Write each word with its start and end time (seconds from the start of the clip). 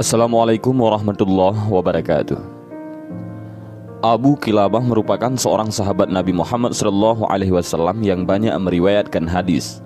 Assalamualaikum 0.00 0.72
warahmatullahi 0.80 1.60
wabarakatuh. 1.68 2.40
Abu 4.00 4.32
Kilabah 4.40 4.80
merupakan 4.80 5.28
seorang 5.36 5.68
sahabat 5.68 6.08
Nabi 6.08 6.32
Muhammad 6.32 6.72
SAW 6.72 7.20
yang 8.00 8.24
banyak 8.24 8.48
meriwayatkan 8.56 9.28
hadis. 9.28 9.84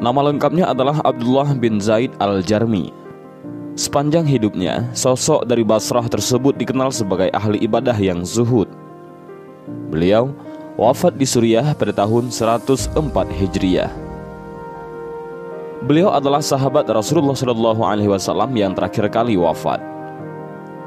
Nama 0.00 0.32
lengkapnya 0.32 0.72
adalah 0.72 1.04
Abdullah 1.04 1.52
bin 1.52 1.84
Zaid 1.84 2.16
al-Jarmi. 2.16 2.96
Sepanjang 3.76 4.24
hidupnya, 4.24 4.88
sosok 4.96 5.44
dari 5.44 5.68
Basrah 5.68 6.08
tersebut 6.08 6.56
dikenal 6.56 6.88
sebagai 6.88 7.28
ahli 7.36 7.60
ibadah 7.60 8.00
yang 8.00 8.24
zuhud. 8.24 8.72
Beliau 9.92 10.32
wafat 10.80 11.20
di 11.20 11.28
Suriah 11.28 11.76
pada 11.76 11.92
tahun 11.92 12.32
104 12.32 12.96
Hijriah. 13.36 14.03
Beliau 15.84 16.16
adalah 16.16 16.40
sahabat 16.40 16.88
Rasulullah 16.88 17.36
SAW 17.36 18.48
yang 18.56 18.72
terakhir 18.72 19.04
kali 19.12 19.36
wafat. 19.36 19.84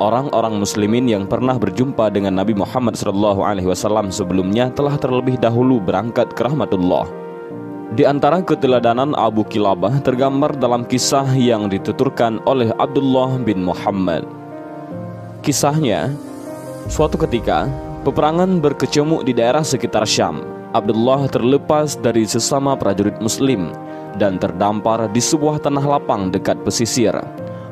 Orang-orang 0.02 0.58
Muslimin 0.58 1.06
yang 1.06 1.30
pernah 1.30 1.54
berjumpa 1.54 2.10
dengan 2.10 2.34
Nabi 2.34 2.58
Muhammad 2.58 2.98
SAW 2.98 4.10
sebelumnya 4.10 4.74
telah 4.74 4.98
terlebih 4.98 5.38
dahulu 5.38 5.78
berangkat 5.78 6.34
ke 6.34 6.42
rahmatullah. 6.42 7.06
Di 7.94 8.10
antara 8.10 8.42
keteladanan 8.42 9.14
Abu 9.14 9.46
Kilabah 9.46 10.02
tergambar 10.02 10.58
dalam 10.58 10.82
kisah 10.82 11.30
yang 11.38 11.70
dituturkan 11.70 12.42
oleh 12.50 12.74
Abdullah 12.82 13.38
bin 13.38 13.70
Muhammad. 13.70 14.26
Kisahnya, 15.46 16.10
suatu 16.90 17.22
ketika 17.22 17.70
peperangan 18.02 18.58
berkecamuk 18.58 19.30
di 19.30 19.38
daerah 19.38 19.62
sekitar 19.62 20.10
Syam. 20.10 20.42
Abdullah 20.78 21.26
terlepas 21.26 21.98
dari 21.98 22.30
sesama 22.30 22.78
prajurit 22.78 23.18
Muslim 23.18 23.74
dan 24.22 24.38
terdampar 24.38 25.10
di 25.10 25.18
sebuah 25.18 25.58
tanah 25.58 25.82
lapang 25.82 26.30
dekat 26.30 26.62
pesisir. 26.62 27.18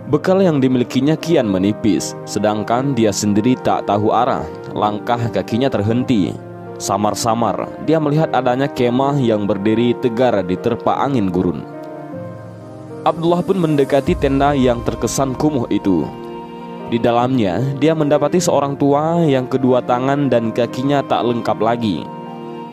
Bekal 0.09 0.41
yang 0.41 0.57
dimilikinya 0.57 1.13
kian 1.13 1.45
menipis, 1.45 2.17
sedangkan 2.25 2.97
dia 2.97 3.13
sendiri 3.13 3.53
tak 3.61 3.85
tahu 3.85 4.09
arah. 4.09 4.41
Langkah 4.73 5.21
kakinya 5.29 5.69
terhenti. 5.69 6.33
Samar-samar, 6.81 7.69
dia 7.85 8.01
melihat 8.01 8.33
adanya 8.33 8.65
kemah 8.65 9.21
yang 9.21 9.45
berdiri 9.45 9.93
tegar 10.01 10.41
di 10.41 10.57
terpa 10.57 10.97
angin 11.05 11.29
gurun. 11.29 11.61
Abdullah 13.05 13.45
pun 13.45 13.61
mendekati 13.61 14.17
tenda 14.17 14.57
yang 14.57 14.81
terkesan 14.81 15.37
kumuh 15.37 15.69
itu. 15.69 16.09
Di 16.89 16.97
dalamnya, 16.97 17.61
dia 17.77 17.93
mendapati 17.93 18.41
seorang 18.41 18.73
tua 18.81 19.21
yang 19.29 19.45
kedua 19.45 19.85
tangan 19.85 20.25
dan 20.25 20.49
kakinya 20.49 21.05
tak 21.05 21.21
lengkap 21.21 21.61
lagi. 21.61 22.14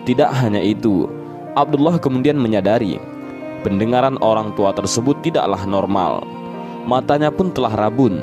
Tidak 0.03 0.31
hanya 0.35 0.59
itu, 0.59 1.07
Abdullah 1.55 2.01
kemudian 2.03 2.35
menyadari 2.35 2.99
Pendengaran 3.63 4.19
orang 4.19 4.51
tua 4.59 4.75
tersebut 4.75 5.23
tidaklah 5.23 5.63
normal. 5.63 6.27
Matanya 6.83 7.31
pun 7.31 7.55
telah 7.55 7.71
rabun. 7.71 8.19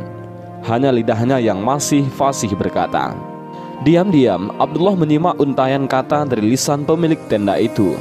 Hanya 0.68 0.92
lidahnya 0.92 1.40
yang 1.40 1.64
masih 1.64 2.04
fasih 2.12 2.52
berkata. 2.60 3.16
Diam-diam, 3.88 4.52
Abdullah 4.60 5.00
menyimak 5.00 5.40
untayan 5.40 5.88
kata 5.88 6.28
dari 6.28 6.44
lisan 6.44 6.84
pemilik 6.84 7.16
tenda 7.32 7.56
itu. 7.56 7.96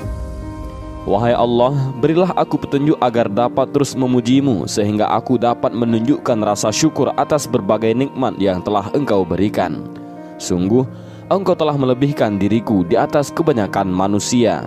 Wahai 1.06 1.30
Allah, 1.30 1.94
berilah 2.02 2.34
aku 2.34 2.58
petunjuk 2.58 2.98
agar 2.98 3.30
dapat 3.30 3.70
terus 3.70 3.94
memujimu 3.94 4.66
sehingga 4.66 5.06
aku 5.06 5.38
dapat 5.38 5.70
menunjukkan 5.70 6.42
rasa 6.42 6.74
syukur 6.74 7.14
atas 7.14 7.46
berbagai 7.46 7.94
nikmat 7.94 8.34
yang 8.42 8.58
telah 8.58 8.90
engkau 8.98 9.22
berikan. 9.22 9.78
Sungguh, 10.42 10.82
engkau 11.28 11.56
telah 11.56 11.76
melebihkan 11.76 12.36
diriku 12.40 12.84
di 12.84 12.96
atas 12.96 13.32
kebanyakan 13.32 13.88
manusia. 13.88 14.64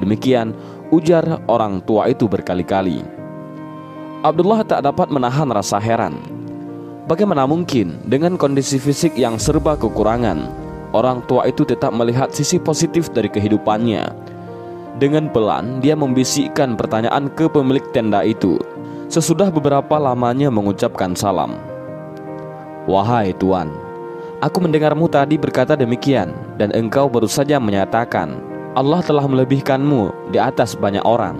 Demikian, 0.00 0.52
Ujar 0.92 1.40
orang 1.48 1.80
tua 1.88 2.12
itu 2.12 2.28
berkali-kali. 2.28 3.00
Abdullah 4.20 4.60
tak 4.60 4.84
dapat 4.84 5.08
menahan 5.08 5.48
rasa 5.48 5.80
heran. 5.80 6.20
Bagaimana 7.08 7.48
mungkin 7.48 7.96
dengan 8.04 8.36
kondisi 8.36 8.76
fisik 8.76 9.16
yang 9.16 9.40
serba 9.40 9.72
kekurangan, 9.80 10.52
orang 10.92 11.24
tua 11.24 11.48
itu 11.48 11.64
tetap 11.64 11.96
melihat 11.96 12.28
sisi 12.36 12.60
positif 12.60 13.08
dari 13.08 13.32
kehidupannya. 13.32 14.04
Dengan 15.00 15.32
pelan, 15.32 15.80
dia 15.80 15.96
membisikkan 15.96 16.76
pertanyaan 16.76 17.32
ke 17.32 17.48
pemilik 17.48 17.88
tenda 17.96 18.20
itu. 18.20 18.60
Sesudah 19.08 19.48
beberapa 19.48 19.96
lamanya 19.96 20.52
mengucapkan 20.52 21.16
salam. 21.16 21.56
Wahai 22.84 23.32
Tuan, 23.40 23.72
aku 24.42 24.58
mendengarmu 24.58 25.06
tadi 25.06 25.38
berkata 25.38 25.78
demikian, 25.78 26.34
dan 26.58 26.74
engkau 26.74 27.06
baru 27.06 27.30
saja 27.30 27.62
menyatakan 27.62 28.42
Allah 28.74 29.00
telah 29.00 29.24
melebihkanmu 29.24 30.34
di 30.34 30.42
atas 30.42 30.74
banyak 30.74 31.04
orang. 31.06 31.38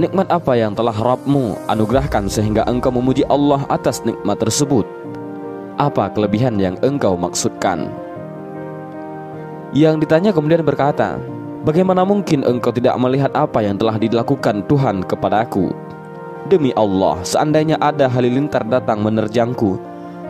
Nikmat 0.00 0.32
apa 0.32 0.56
yang 0.56 0.72
telah 0.72 0.96
Rabbmu 0.96 1.68
anugerahkan 1.68 2.24
sehingga 2.32 2.64
engkau 2.64 2.88
memuji 2.88 3.20
Allah 3.28 3.68
atas 3.68 4.00
nikmat 4.08 4.40
tersebut? 4.40 4.88
Apa 5.76 6.08
kelebihan 6.08 6.56
yang 6.56 6.80
engkau 6.80 7.20
maksudkan? 7.20 7.92
Yang 9.76 10.08
ditanya 10.08 10.32
kemudian 10.32 10.64
berkata, 10.64 11.20
Bagaimana 11.60 12.08
mungkin 12.08 12.40
engkau 12.40 12.72
tidak 12.72 12.96
melihat 12.96 13.28
apa 13.36 13.60
yang 13.60 13.76
telah 13.76 14.00
dilakukan 14.00 14.64
Tuhan 14.64 15.04
kepadaku? 15.04 15.68
Demi 16.48 16.72
Allah, 16.72 17.20
seandainya 17.20 17.76
ada 17.84 18.08
halilintar 18.08 18.64
datang 18.64 19.04
menerjangku, 19.04 19.76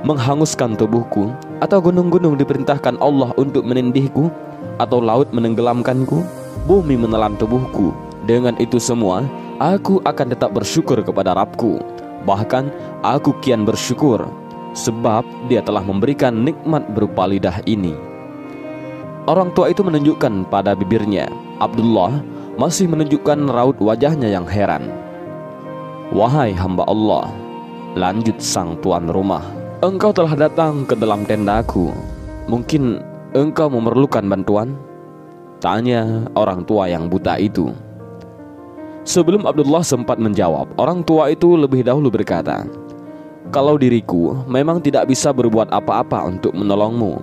menghanguskan 0.02 0.76
tubuhku, 0.76 1.32
atau 1.60 1.78
gunung-gunung 1.80 2.40
diperintahkan 2.40 2.96
Allah 3.00 3.32
untuk 3.36 3.64
menindihku, 3.64 4.32
atau 4.80 4.98
laut 5.00 5.28
menenggelamkanku, 5.32 6.24
bumi 6.64 6.96
menelan 6.96 7.36
tubuhku. 7.36 7.92
Dengan 8.24 8.56
itu 8.60 8.80
semua, 8.80 9.24
aku 9.60 10.00
akan 10.04 10.32
tetap 10.32 10.56
bersyukur 10.56 11.00
kepada 11.04 11.36
Rabku. 11.36 11.80
Bahkan 12.24 12.68
aku 13.00 13.32
kian 13.40 13.64
bersyukur 13.64 14.28
sebab 14.76 15.24
dia 15.50 15.64
telah 15.64 15.82
memberikan 15.82 16.46
nikmat 16.46 16.84
berupa 16.94 17.26
lidah 17.26 17.58
ini. 17.66 17.96
Orang 19.28 19.52
tua 19.52 19.68
itu 19.68 19.84
menunjukkan 19.84 20.48
pada 20.48 20.72
bibirnya. 20.72 21.28
Abdullah 21.60 22.24
masih 22.56 22.88
menunjukkan 22.88 23.50
raut 23.52 23.76
wajahnya 23.78 24.32
yang 24.32 24.48
heran. 24.48 24.88
Wahai 26.10 26.50
hamba 26.56 26.82
Allah, 26.90 27.30
lanjut 27.94 28.40
sang 28.42 28.74
tuan 28.82 29.06
rumah. 29.06 29.59
Engkau 29.80 30.12
telah 30.12 30.36
datang 30.36 30.84
ke 30.84 30.92
dalam 30.92 31.24
tendaku. 31.24 31.88
Mungkin 32.52 33.00
Engkau 33.32 33.72
memerlukan 33.72 34.20
bantuan? 34.28 34.76
Tanya 35.56 36.28
orang 36.36 36.68
tua 36.68 36.84
yang 36.84 37.08
buta 37.08 37.40
itu. 37.40 37.72
Sebelum 39.08 39.48
Abdullah 39.48 39.80
sempat 39.80 40.20
menjawab, 40.20 40.76
orang 40.76 41.00
tua 41.00 41.32
itu 41.32 41.56
lebih 41.56 41.80
dahulu 41.80 42.12
berkata, 42.12 42.68
"Kalau 43.48 43.80
diriku 43.80 44.44
memang 44.44 44.84
tidak 44.84 45.08
bisa 45.08 45.32
berbuat 45.32 45.72
apa-apa 45.72 46.28
untuk 46.28 46.52
menolongmu. 46.52 47.16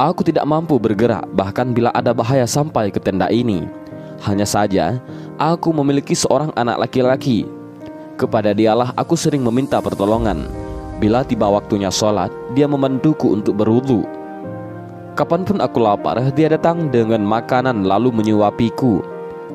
Aku 0.00 0.24
tidak 0.24 0.48
mampu 0.48 0.80
bergerak, 0.80 1.28
bahkan 1.36 1.76
bila 1.76 1.92
ada 1.92 2.16
bahaya 2.16 2.48
sampai 2.48 2.88
ke 2.88 2.96
tenda 2.96 3.28
ini. 3.28 3.68
Hanya 4.24 4.48
saja, 4.48 4.96
aku 5.36 5.76
memiliki 5.76 6.16
seorang 6.16 6.56
anak 6.56 6.88
laki-laki. 6.88 7.44
Kepada 8.16 8.56
dialah 8.56 8.96
aku 8.96 9.12
sering 9.12 9.44
meminta 9.44 9.76
pertolongan. 9.84 10.67
Bila 10.98 11.22
tiba 11.22 11.46
waktunya 11.46 11.88
sholat, 11.94 12.30
dia 12.58 12.66
membantuku 12.66 13.30
untuk 13.30 13.62
berwudu 13.62 14.18
Kapan 15.18 15.42
pun 15.42 15.58
aku 15.58 15.82
lapar, 15.82 16.14
dia 16.30 16.46
datang 16.46 16.94
dengan 16.94 17.18
makanan 17.26 17.82
lalu 17.82 18.14
menyuapiku. 18.14 19.02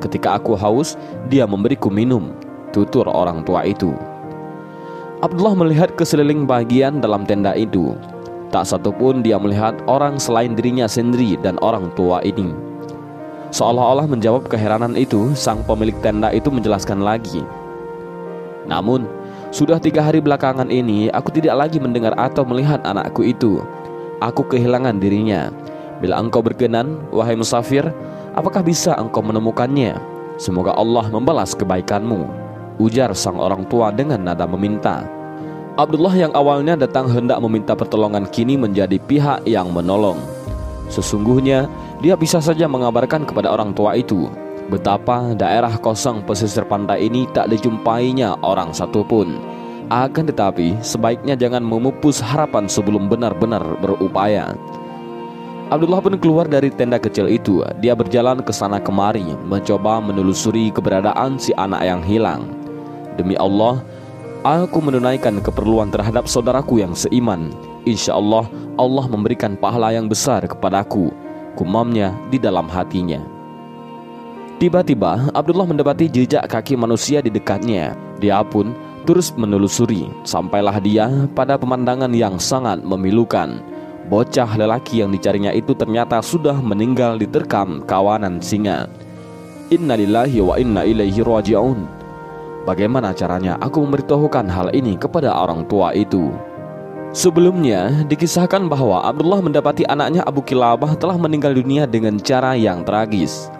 Ketika 0.03 0.35
aku 0.35 0.59
haus, 0.59 0.99
dia 1.31 1.47
memberiku 1.47 1.87
minum. 1.87 2.35
Tutur 2.75 3.07
orang 3.07 3.47
tua 3.47 3.63
itu. 3.63 3.95
Abdullah 5.23 5.55
melihat 5.55 5.95
ke 5.95 6.03
seliling 6.03 6.43
bagian 6.43 6.99
dalam 6.99 7.23
tenda 7.23 7.55
itu. 7.55 7.95
Tak 8.51 8.67
satupun 8.67 9.23
dia 9.23 9.39
melihat 9.39 9.79
orang 9.87 10.19
selain 10.19 10.51
dirinya 10.51 10.83
sendiri 10.83 11.39
dan 11.39 11.55
orang 11.63 11.87
tua 11.95 12.19
ini. 12.27 12.51
Seolah-olah 13.55 14.11
menjawab 14.11 14.51
keheranan 14.51 14.99
itu, 14.99 15.31
sang 15.31 15.63
pemilik 15.63 15.95
tenda 16.03 16.27
itu 16.35 16.51
menjelaskan 16.51 16.99
lagi. 16.99 17.39
Namun, 18.67 19.07
sudah 19.53 19.77
tiga 19.77 20.01
hari 20.01 20.17
belakangan 20.17 20.65
ini, 20.73 21.13
aku 21.13 21.29
tidak 21.29 21.53
lagi 21.53 21.77
mendengar 21.77 22.17
atau 22.17 22.41
melihat 22.41 22.81
anakku 22.81 23.21
itu 23.21 23.61
aku 24.17 24.47
kehilangan 24.49 24.97
dirinya. 24.97 25.53
Bila 26.01 26.17
engkau 26.17 26.41
berkenan, 26.41 26.97
wahai 27.13 27.37
musafir, 27.37 27.85
apakah 28.33 28.65
bisa 28.65 28.97
engkau 28.97 29.21
menemukannya? 29.21 29.99
Semoga 30.41 30.73
Allah 30.73 31.05
membalas 31.13 31.53
kebaikanmu. 31.53 32.41
Ujar 32.81 33.13
sang 33.13 33.37
orang 33.37 33.69
tua 33.69 33.93
dengan 33.93 34.25
nada 34.25 34.49
meminta. 34.49 35.05
Abdullah 35.77 36.17
yang 36.17 36.33
awalnya 36.33 36.73
datang 36.73 37.05
hendak 37.05 37.37
meminta 37.37 37.77
pertolongan 37.77 38.25
kini 38.33 38.57
menjadi 38.57 38.97
pihak 38.97 39.45
yang 39.45 39.69
menolong. 39.69 40.17
Sesungguhnya 40.89 41.69
dia 42.01 42.17
bisa 42.17 42.41
saja 42.41 42.65
mengabarkan 42.65 43.29
kepada 43.29 43.53
orang 43.53 43.77
tua 43.77 43.93
itu 43.93 44.25
betapa 44.71 45.35
daerah 45.35 45.75
kosong 45.79 46.23
pesisir 46.23 46.63
pantai 46.67 47.07
ini 47.07 47.27
tak 47.31 47.51
dijumpainya 47.51 48.37
orang 48.43 48.71
satupun 48.71 49.53
akan 49.91 50.25
tetapi, 50.31 50.79
sebaiknya 50.79 51.35
jangan 51.35 51.61
memupus 51.61 52.23
harapan 52.23 52.71
sebelum 52.71 53.11
benar-benar 53.11 53.61
berupaya. 53.77 54.55
Abdullah 55.69 56.01
pun 56.01 56.15
keluar 56.17 56.49
dari 56.49 56.73
tenda 56.73 56.97
kecil 56.97 57.29
itu. 57.29 57.61
Dia 57.77 57.93
berjalan 57.93 58.41
ke 58.41 58.49
sana 58.49 58.81
kemari, 58.81 59.25
mencoba 59.45 60.01
menelusuri 60.01 60.73
keberadaan 60.73 61.37
si 61.37 61.53
anak 61.61 61.85
yang 61.85 62.01
hilang. 62.01 62.47
Demi 63.19 63.37
Allah, 63.37 63.85
Aku 64.43 64.83
menunaikan 64.83 65.39
keperluan 65.39 65.87
terhadap 65.87 66.27
saudaraku 66.27 66.83
yang 66.83 66.91
seiman. 66.91 67.55
Insya 67.87 68.19
Allah, 68.19 68.43
Allah 68.75 69.07
memberikan 69.07 69.55
pahala 69.55 69.95
yang 69.95 70.11
besar 70.11 70.43
kepadaku. 70.43 71.15
Kumamnya 71.55 72.11
di 72.27 72.35
dalam 72.43 72.67
hatinya. 72.67 73.32
Tiba-tiba, 74.63 75.27
Abdullah 75.35 75.67
mendapati 75.67 76.07
jejak 76.07 76.47
kaki 76.47 76.79
manusia 76.79 77.19
di 77.19 77.27
dekatnya. 77.27 77.99
Dia 78.23 78.39
pun 78.47 78.71
terus 79.03 79.35
menelusuri, 79.35 80.07
sampailah 80.23 80.79
dia 80.79 81.27
pada 81.35 81.59
pemandangan 81.59 82.07
yang 82.15 82.39
sangat 82.39 82.79
memilukan. 82.79 83.59
Bocah 84.07 84.55
lelaki 84.55 85.03
yang 85.03 85.11
dicarinya 85.11 85.51
itu 85.51 85.75
ternyata 85.75 86.23
sudah 86.23 86.55
meninggal 86.63 87.19
diterkam 87.19 87.83
kawanan 87.83 88.39
singa. 88.39 88.87
Innalillahi 89.67 90.39
wa 90.39 90.55
inna 90.55 90.87
ilaihi 90.87 91.19
raji'un. 91.19 91.83
Bagaimana 92.63 93.11
caranya 93.11 93.59
aku 93.59 93.83
memberitahukan 93.83 94.47
hal 94.47 94.71
ini 94.71 94.95
kepada 94.95 95.43
orang 95.43 95.67
tua 95.67 95.91
itu? 95.91 96.31
Sebelumnya 97.11 98.07
dikisahkan 98.07 98.71
bahwa 98.71 99.03
Abdullah 99.03 99.43
mendapati 99.43 99.83
anaknya 99.91 100.23
Abu 100.23 100.39
Kilabah 100.39 100.95
telah 100.95 101.19
meninggal 101.19 101.51
dunia 101.51 101.83
dengan 101.83 102.15
cara 102.15 102.55
yang 102.55 102.87
tragis. 102.87 103.51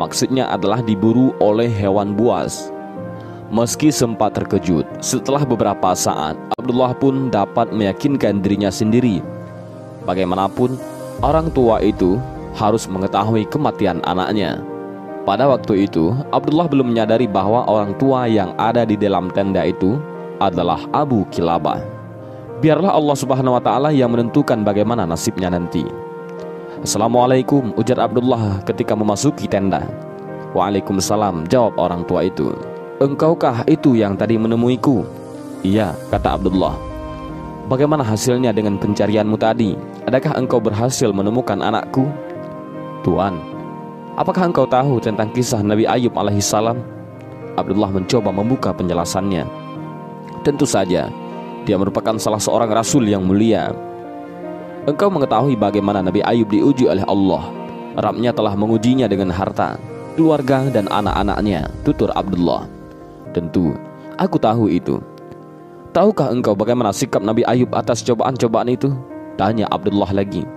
Maksudnya 0.00 0.48
adalah 0.48 0.80
diburu 0.80 1.36
oleh 1.44 1.68
hewan 1.68 2.16
buas. 2.16 2.72
Meski 3.52 3.92
sempat 3.92 4.32
terkejut, 4.32 4.88
setelah 5.04 5.44
beberapa 5.44 5.92
saat 5.92 6.40
Abdullah 6.56 6.96
pun 6.96 7.28
dapat 7.28 7.68
meyakinkan 7.68 8.40
dirinya 8.40 8.72
sendiri. 8.72 9.20
Bagaimanapun, 10.08 10.80
orang 11.20 11.52
tua 11.52 11.84
itu 11.84 12.16
harus 12.56 12.88
mengetahui 12.88 13.44
kematian 13.52 14.00
anaknya. 14.08 14.64
Pada 15.28 15.44
waktu 15.52 15.84
itu, 15.84 16.16
Abdullah 16.32 16.64
belum 16.64 16.96
menyadari 16.96 17.28
bahwa 17.28 17.68
orang 17.68 17.92
tua 18.00 18.24
yang 18.24 18.56
ada 18.56 18.88
di 18.88 18.96
dalam 18.96 19.28
tenda 19.36 19.68
itu 19.68 20.00
adalah 20.40 20.80
Abu 20.96 21.28
Kilabah. 21.28 21.84
Biarlah 22.64 22.96
Allah 22.96 23.16
Subhanahu 23.20 23.60
wa 23.60 23.62
taala 23.62 23.92
yang 23.92 24.16
menentukan 24.16 24.64
bagaimana 24.64 25.04
nasibnya 25.04 25.52
nanti. 25.52 25.84
Assalamualaikum, 26.80 27.76
ujar 27.76 28.00
Abdullah 28.00 28.64
ketika 28.64 28.96
memasuki 28.96 29.44
tenda. 29.44 29.84
Waalaikumsalam, 30.56 31.44
jawab 31.52 31.76
orang 31.76 32.08
tua 32.08 32.24
itu. 32.24 32.56
Engkaukah 33.04 33.68
itu 33.68 34.00
yang 34.00 34.16
tadi 34.16 34.40
menemuiku? 34.40 35.04
Iya, 35.60 35.92
kata 36.08 36.40
Abdullah. 36.40 36.72
Bagaimana 37.68 38.00
hasilnya 38.00 38.56
dengan 38.56 38.80
pencarianmu 38.80 39.36
tadi? 39.36 39.76
Adakah 40.08 40.40
engkau 40.40 40.56
berhasil 40.56 41.12
menemukan 41.12 41.60
anakku? 41.60 42.08
Tuan, 43.04 43.36
apakah 44.16 44.48
engkau 44.48 44.64
tahu 44.64 45.04
tentang 45.04 45.28
kisah 45.36 45.60
Nabi 45.60 45.84
Ayub 45.84 46.16
alaihissalam? 46.16 46.80
Abdullah 47.60 47.92
mencoba 47.92 48.32
membuka 48.32 48.72
penjelasannya. 48.72 49.44
Tentu 50.48 50.64
saja, 50.64 51.12
dia 51.68 51.76
merupakan 51.76 52.16
salah 52.16 52.40
seorang 52.40 52.72
rasul 52.72 53.04
yang 53.04 53.20
mulia. 53.20 53.68
Engkau 54.88 55.12
mengetahui 55.12 55.60
bagaimana 55.60 56.00
Nabi 56.00 56.24
Ayub 56.24 56.48
diuji 56.48 56.88
oleh 56.88 57.04
Allah. 57.04 57.52
Rabnya 58.00 58.32
telah 58.32 58.56
mengujinya 58.56 59.04
dengan 59.04 59.28
harta, 59.28 59.76
keluarga, 60.16 60.72
dan 60.72 60.88
anak-anaknya, 60.88 61.68
tutur 61.84 62.08
Abdullah. 62.16 62.64
Tentu, 63.36 63.76
aku 64.16 64.40
tahu 64.40 64.72
itu. 64.72 64.96
Tahukah 65.92 66.32
engkau 66.32 66.56
bagaimana 66.56 66.96
sikap 66.96 67.20
Nabi 67.20 67.44
Ayub 67.44 67.68
atas 67.76 68.00
cobaan-cobaan 68.00 68.72
itu? 68.72 68.88
Tanya 69.36 69.68
Abdullah 69.68 70.16
lagi. 70.16 70.48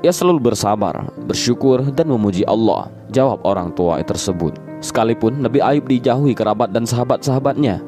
Ia 0.00 0.16
selalu 0.16 0.52
bersabar, 0.52 1.12
bersyukur, 1.28 1.84
dan 1.92 2.08
memuji 2.08 2.40
Allah, 2.48 2.88
jawab 3.12 3.44
orang 3.44 3.68
tua 3.76 4.00
tersebut. 4.00 4.56
Sekalipun 4.80 5.44
Nabi 5.44 5.60
Ayub 5.60 5.84
dijauhi 5.84 6.32
kerabat 6.32 6.72
dan 6.72 6.88
sahabat-sahabatnya. 6.88 7.84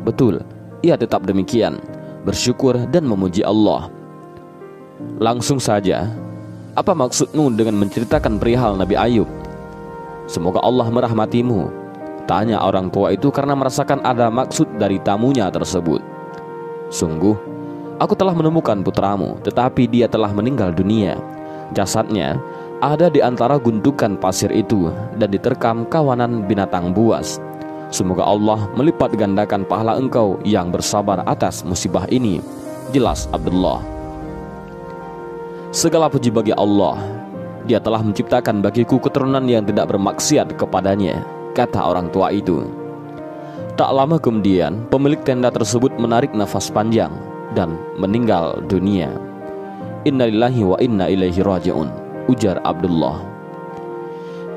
Betul, 0.00 0.40
ia 0.80 0.96
tetap 0.96 1.28
demikian, 1.28 1.76
bersyukur 2.24 2.88
dan 2.88 3.04
memuji 3.04 3.44
Allah. 3.44 3.92
Langsung 5.20 5.62
saja, 5.62 6.10
apa 6.76 6.92
maksudmu 6.92 7.52
dengan 7.54 7.80
menceritakan 7.80 8.40
perihal 8.40 8.76
Nabi 8.76 8.96
Ayub? 8.96 9.28
Semoga 10.26 10.62
Allah 10.62 10.88
merahmatimu, 10.88 11.82
Tanya 12.22 12.62
orang 12.62 12.86
tua 12.86 13.10
itu 13.10 13.34
karena 13.34 13.58
merasakan 13.58 13.98
ada 14.06 14.30
maksud 14.30 14.78
dari 14.78 15.02
tamunya 15.02 15.50
tersebut. 15.50 15.98
Sungguh, 16.86 17.34
aku 17.98 18.14
telah 18.14 18.30
menemukan 18.30 18.78
putramu, 18.86 19.34
tetapi 19.42 19.90
dia 19.90 20.06
telah 20.06 20.30
meninggal 20.30 20.70
dunia. 20.70 21.18
Jasadnya 21.74 22.38
ada 22.78 23.10
di 23.10 23.18
antara 23.18 23.58
gundukan 23.58 24.14
pasir 24.16 24.54
itu 24.54 24.88
dan 25.18 25.28
diterkam 25.34 25.82
kawanan 25.90 26.46
binatang 26.46 26.94
buas. 26.94 27.42
Semoga 27.92 28.24
Allah 28.24 28.70
melipat 28.78 29.12
gandakan 29.18 29.66
pahala 29.66 29.98
engkau 29.98 30.38
yang 30.46 30.70
bersabar 30.70 31.26
atas 31.26 31.66
musibah 31.66 32.06
ini. 32.08 32.40
Jelas 32.94 33.28
Abdullah. 33.34 33.91
Segala 35.72 36.12
puji 36.12 36.28
bagi 36.28 36.52
Allah. 36.52 37.00
Dia 37.64 37.80
telah 37.80 38.04
menciptakan 38.04 38.60
bagiku 38.60 39.00
keturunan 39.00 39.40
yang 39.48 39.64
tidak 39.64 39.88
bermaksiat 39.88 40.52
kepadanya 40.60 41.24
kata 41.56 41.80
orang 41.80 42.12
tua 42.12 42.28
itu. 42.28 42.68
Tak 43.80 43.88
lama 43.88 44.20
kemudian, 44.20 44.84
pemilik 44.92 45.16
tenda 45.24 45.48
tersebut 45.48 45.96
menarik 45.96 46.36
nafas 46.36 46.68
panjang 46.68 47.08
dan 47.56 47.80
meninggal 47.96 48.60
dunia. 48.68 49.16
Innalillahi 50.04 50.60
wa 50.60 50.76
inna 50.76 51.08
ilaihi 51.08 51.40
raji'un, 51.40 51.88
ujar 52.28 52.60
Abdullah. 52.68 53.24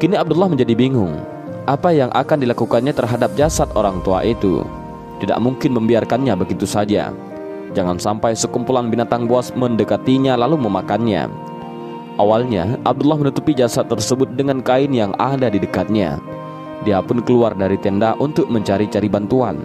Kini 0.04 0.20
Abdullah 0.20 0.52
menjadi 0.52 0.76
bingung, 0.76 1.16
apa 1.64 1.96
yang 1.96 2.12
akan 2.12 2.44
dilakukannya 2.44 2.92
terhadap 2.92 3.32
jasad 3.40 3.72
orang 3.72 4.04
tua 4.04 4.20
itu. 4.28 4.68
Tidak 5.24 5.40
mungkin 5.40 5.80
membiarkannya 5.80 6.36
begitu 6.36 6.68
saja. 6.68 7.16
Jangan 7.76 8.00
sampai 8.00 8.32
sekumpulan 8.34 8.88
binatang 8.88 9.28
buas 9.28 9.52
mendekatinya 9.52 10.40
lalu 10.40 10.56
memakannya. 10.64 11.28
Awalnya, 12.16 12.80
Abdullah 12.88 13.20
menutupi 13.20 13.52
jasad 13.52 13.92
tersebut 13.92 14.32
dengan 14.40 14.64
kain 14.64 14.96
yang 14.96 15.12
ada 15.20 15.52
di 15.52 15.60
dekatnya. 15.60 16.16
Dia 16.88 17.04
pun 17.04 17.20
keluar 17.20 17.52
dari 17.52 17.76
tenda 17.76 18.16
untuk 18.16 18.48
mencari-cari 18.48 19.12
bantuan. 19.12 19.60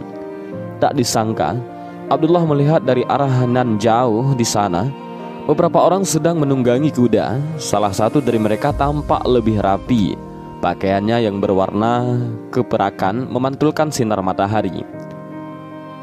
Tak 0.82 0.98
disangka, 0.98 1.54
Abdullah 2.10 2.42
melihat 2.42 2.82
dari 2.82 3.06
arah 3.06 3.46
nan 3.46 3.78
jauh 3.78 4.34
di 4.34 4.42
sana 4.42 4.90
beberapa 5.46 5.78
orang 5.86 6.02
sedang 6.02 6.42
menunggangi 6.42 6.90
kuda. 6.90 7.38
Salah 7.54 7.94
satu 7.94 8.18
dari 8.18 8.42
mereka 8.42 8.74
tampak 8.74 9.22
lebih 9.30 9.62
rapi. 9.62 10.18
Pakaiannya 10.58 11.30
yang 11.30 11.38
berwarna 11.38 12.18
keperakan 12.50 13.30
memantulkan 13.30 13.94
sinar 13.94 14.18
matahari. 14.26 14.82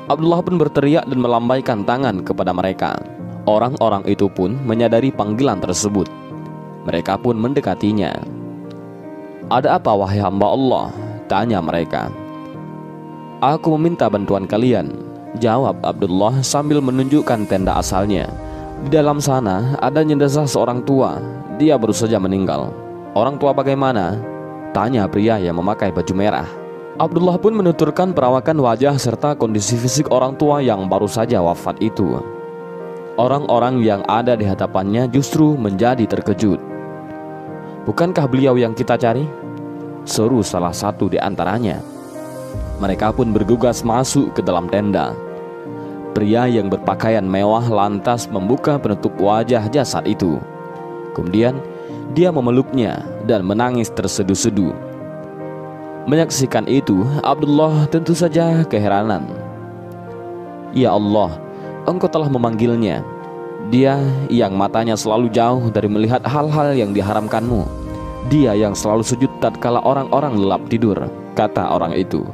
Abdullah 0.07 0.39
pun 0.39 0.55
berteriak 0.55 1.03
dan 1.03 1.19
melambaikan 1.19 1.83
tangan 1.83 2.23
kepada 2.23 2.55
mereka. 2.55 2.95
Orang-orang 3.43 4.07
itu 4.07 4.31
pun 4.31 4.55
menyadari 4.63 5.11
panggilan 5.11 5.59
tersebut. 5.59 6.07
Mereka 6.87 7.19
pun 7.19 7.35
mendekatinya. 7.35 8.15
Ada 9.51 9.79
apa 9.79 9.91
wahai 9.91 10.23
hamba 10.23 10.47
Allah? 10.47 10.87
Tanya 11.27 11.59
mereka. 11.59 12.07
Aku 13.43 13.75
meminta 13.75 14.07
bantuan 14.07 14.47
kalian, 14.47 14.95
jawab 15.43 15.79
Abdullah 15.83 16.39
sambil 16.39 16.79
menunjukkan 16.79 17.43
tenda 17.51 17.75
asalnya. 17.75 18.31
Di 18.87 18.89
dalam 18.95 19.19
sana 19.19 19.75
ada 19.83 20.07
jenazah 20.07 20.47
seorang 20.47 20.87
tua. 20.87 21.19
Dia 21.59 21.75
baru 21.75 21.91
saja 21.91 22.15
meninggal. 22.15 22.71
Orang 23.11 23.35
tua 23.35 23.51
bagaimana? 23.51 24.23
Tanya 24.71 25.03
pria 25.11 25.35
yang 25.35 25.59
memakai 25.59 25.91
baju 25.91 26.13
merah. 26.15 26.66
Abdullah 26.97 27.37
pun 27.37 27.53
menuturkan 27.53 28.09
perawakan 28.09 28.57
wajah 28.57 28.97
serta 28.97 29.37
kondisi 29.37 29.77
fisik 29.77 30.09
orang 30.09 30.33
tua 30.33 30.65
yang 30.65 30.89
baru 30.89 31.05
saja 31.05 31.37
wafat 31.45 31.77
itu. 31.77 32.17
Orang-orang 33.21 33.85
yang 33.85 34.01
ada 34.09 34.33
di 34.33 34.49
hadapannya 34.49 35.05
justru 35.13 35.53
menjadi 35.53 36.09
terkejut. 36.09 36.57
Bukankah 37.85 38.25
beliau 38.25 38.57
yang 38.57 38.73
kita 38.73 38.97
cari? 38.97 39.29
seru 40.07 40.39
salah 40.41 40.71
satu 40.71 41.11
di 41.11 41.19
antaranya. 41.19 41.83
Mereka 42.79 43.13
pun 43.13 43.29
bergegas 43.35 43.83
masuk 43.83 44.33
ke 44.33 44.41
dalam 44.41 44.71
tenda. 44.71 45.11
Pria 46.15 46.49
yang 46.49 46.71
berpakaian 46.71 47.27
mewah 47.27 47.67
lantas 47.67 48.25
membuka 48.25 48.81
penutup 48.81 49.13
wajah 49.21 49.69
jasad 49.69 50.07
itu. 50.09 50.41
Kemudian 51.13 51.61
dia 52.15 52.33
memeluknya 52.33 53.05
dan 53.27 53.45
menangis 53.45 53.91
terseduh-seduh. 53.93 54.86
Menyaksikan 56.07 56.65
itu, 56.71 57.03
Abdullah 57.19 57.83
tentu 57.91 58.15
saja 58.15 58.63
keheranan. 58.63 59.27
Ya 60.71 60.95
Allah, 60.95 61.35
Engkau 61.83 62.07
telah 62.07 62.31
memanggilnya. 62.31 63.03
Dia 63.67 63.99
yang 64.31 64.55
matanya 64.55 64.95
selalu 64.95 65.27
jauh 65.29 65.67
dari 65.67 65.91
melihat 65.91 66.23
hal-hal 66.23 66.71
yang 66.71 66.95
diharamkanmu 66.95 67.87
dia 68.27 68.51
yang 68.51 68.75
selalu 68.75 69.07
sujud 69.07 69.31
tatkala 69.39 69.79
orang-orang 69.87 70.35
lelap 70.35 70.67
tidur, 70.67 70.99
kata 71.31 71.63
orang 71.63 71.95
itu. 71.95 72.27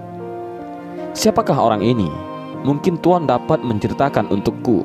Siapakah 1.13 1.53
orang 1.53 1.85
ini? 1.85 2.09
Mungkin 2.65 2.97
Tuan 2.97 3.29
dapat 3.29 3.61
menceritakan 3.61 4.33
untukku. 4.33 4.81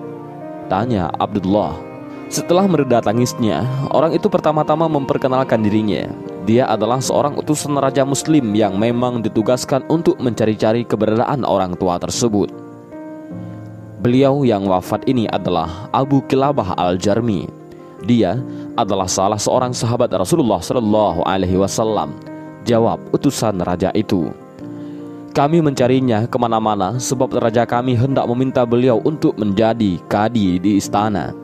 Tanya 0.69 1.09
Abdullah. 1.17 1.73
Setelah 2.29 2.69
mereda 2.69 3.01
tangisnya, 3.01 3.65
orang 3.89 4.13
itu 4.13 4.29
pertama-tama 4.29 4.85
memperkenalkan 4.85 5.65
dirinya. 5.65 6.13
Dia 6.49 6.65
adalah 6.65 6.97
seorang 6.97 7.37
utusan 7.37 7.77
raja 7.77 8.09
muslim 8.09 8.57
yang 8.57 8.81
memang 8.81 9.21
ditugaskan 9.21 9.85
untuk 9.93 10.17
mencari-cari 10.17 10.81
keberadaan 10.81 11.45
orang 11.45 11.77
tua 11.77 12.01
tersebut. 12.01 12.49
Beliau 14.01 14.49
yang 14.49 14.65
wafat 14.65 15.05
ini 15.05 15.29
adalah 15.29 15.93
Abu 15.93 16.25
Kilabah 16.25 16.73
Al-Jarmi. 16.81 17.45
Dia 18.09 18.41
adalah 18.81 19.05
salah 19.05 19.37
seorang 19.37 19.77
sahabat 19.77 20.09
Rasulullah 20.17 20.65
Shallallahu 20.65 21.21
Alaihi 21.29 21.61
Wasallam. 21.61 22.17
Jawab 22.65 22.97
utusan 23.13 23.61
raja 23.61 23.93
itu. 23.93 24.33
Kami 25.37 25.61
mencarinya 25.61 26.25
ke 26.25 26.37
mana-mana 26.41 26.97
sebab 26.97 27.29
raja 27.37 27.69
kami 27.69 27.93
hendak 27.93 28.25
meminta 28.25 28.65
beliau 28.65 29.05
untuk 29.05 29.37
menjadi 29.37 30.01
kadi 30.09 30.57
di 30.57 30.81
istana. 30.81 31.37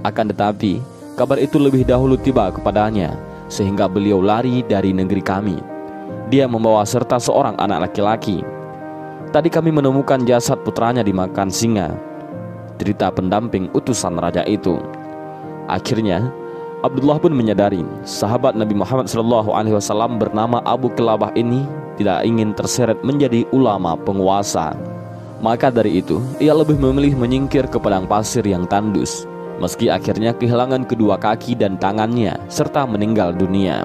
Akan 0.00 0.32
tetapi, 0.32 0.80
kabar 1.20 1.36
itu 1.36 1.60
lebih 1.60 1.84
dahulu 1.84 2.16
tiba 2.16 2.48
kepadanya, 2.48 3.12
sehingga 3.52 3.84
beliau 3.84 4.24
lari 4.24 4.64
dari 4.64 4.96
negeri 4.96 5.20
kami. 5.20 5.60
Dia 6.32 6.48
membawa 6.48 6.80
serta 6.88 7.20
seorang 7.20 7.60
anak 7.60 7.92
laki-laki. 7.92 8.40
Tadi 9.28 9.52
kami 9.52 9.68
menemukan 9.68 10.24
jasad 10.24 10.64
putranya 10.64 11.04
dimakan 11.04 11.52
singa. 11.52 11.92
Cerita 12.80 13.12
pendamping 13.12 13.68
utusan 13.76 14.16
raja 14.16 14.40
itu. 14.48 14.80
Akhirnya, 15.68 16.32
Abdullah 16.80 17.20
pun 17.20 17.36
menyadari 17.36 17.84
sahabat 18.08 18.56
Nabi 18.56 18.72
Muhammad 18.72 19.06
SAW 19.06 20.16
bernama 20.16 20.64
Abu 20.64 20.88
Kelabah 20.96 21.30
ini 21.36 21.68
tidak 22.00 22.24
ingin 22.24 22.56
terseret 22.56 22.98
menjadi 23.04 23.44
ulama 23.52 23.94
penguasa. 23.94 24.72
Maka 25.44 25.68
dari 25.68 26.00
itu, 26.00 26.18
ia 26.40 26.54
lebih 26.54 26.78
memilih 26.78 27.18
menyingkir 27.18 27.66
ke 27.68 27.78
padang 27.78 28.06
pasir 28.06 28.46
yang 28.46 28.66
tandus, 28.66 29.26
meski 29.58 29.90
akhirnya 29.90 30.32
kehilangan 30.32 30.86
kedua 30.86 31.18
kaki 31.20 31.58
dan 31.58 31.76
tangannya 31.76 32.38
serta 32.48 32.86
meninggal 32.86 33.34
dunia. 33.34 33.84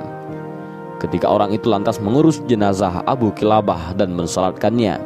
Ketika 0.97 1.29
orang 1.29 1.53
itu 1.53 1.69
lantas 1.69 2.01
mengurus 2.01 2.41
jenazah 2.49 3.05
Abu 3.05 3.29
Kilabah 3.35 3.93
dan 3.93 4.17
mensalatkannya, 4.17 4.97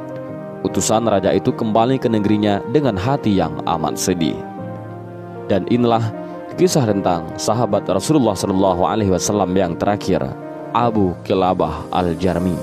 utusan 0.63 1.03
raja 1.09 1.35
itu 1.35 1.51
kembali 1.51 1.99
ke 1.99 2.07
negerinya 2.07 2.63
dengan 2.71 2.95
hati 2.95 3.35
yang 3.35 3.59
amat 3.67 3.99
sedih. 3.99 4.37
Dan 5.51 5.67
inilah 5.67 6.13
kisah 6.55 6.87
tentang 6.87 7.27
sahabat 7.35 7.83
Rasulullah 7.91 8.37
Shallallahu 8.37 8.87
Alaihi 8.87 9.11
Wasallam 9.11 9.51
yang 9.51 9.75
terakhir, 9.75 10.23
Abu 10.71 11.11
Kilabah 11.27 11.91
Al 11.91 12.15
Jarmi. 12.15 12.55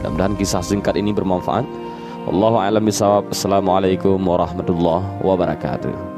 Mudah-mudahan 0.00 0.34
kisah 0.40 0.64
singkat 0.64 0.96
ini 0.96 1.12
bermanfaat. 1.12 1.68
Wallahu 2.24 2.56
a'lam 2.56 2.86
bishawab. 2.86 3.28
Assalamualaikum 3.34 4.16
warahmatullahi 4.16 5.04
wabarakatuh. 5.20 6.11